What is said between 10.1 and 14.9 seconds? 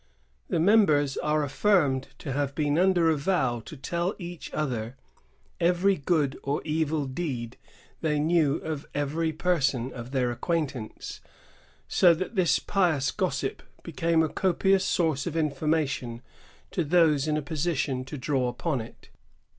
acquaintance; so that this pious gossip became a copious